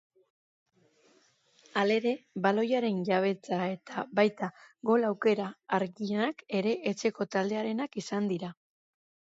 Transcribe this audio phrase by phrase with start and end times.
[1.81, 2.13] Halere,
[2.47, 4.51] baloiaren jabetza eta baita
[4.93, 5.47] gol-aukera
[5.81, 8.53] argienak ere etxeko taldearenak izan dira.